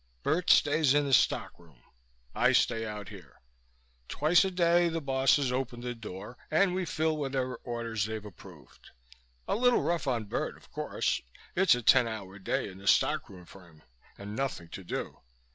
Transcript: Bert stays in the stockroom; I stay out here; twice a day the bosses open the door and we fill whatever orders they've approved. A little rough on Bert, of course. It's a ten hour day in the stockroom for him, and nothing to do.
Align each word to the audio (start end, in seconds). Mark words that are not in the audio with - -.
Bert 0.23 0.49
stays 0.49 0.95
in 0.95 1.05
the 1.05 1.13
stockroom; 1.13 1.79
I 2.33 2.53
stay 2.53 2.87
out 2.87 3.09
here; 3.09 3.39
twice 4.07 4.43
a 4.43 4.49
day 4.49 4.89
the 4.89 4.99
bosses 4.99 5.51
open 5.51 5.81
the 5.81 5.93
door 5.93 6.39
and 6.49 6.73
we 6.73 6.85
fill 6.85 7.15
whatever 7.17 7.57
orders 7.57 8.05
they've 8.05 8.25
approved. 8.25 8.89
A 9.47 9.55
little 9.55 9.83
rough 9.83 10.07
on 10.07 10.25
Bert, 10.25 10.57
of 10.57 10.71
course. 10.71 11.21
It's 11.55 11.75
a 11.75 11.83
ten 11.83 12.07
hour 12.07 12.39
day 12.39 12.67
in 12.67 12.79
the 12.79 12.87
stockroom 12.87 13.45
for 13.45 13.67
him, 13.67 13.83
and 14.17 14.35
nothing 14.35 14.69
to 14.69 14.83
do. 14.83 15.19